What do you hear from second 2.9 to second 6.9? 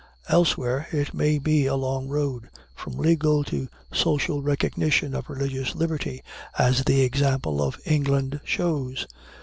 legal to social recognition of religious liberty, as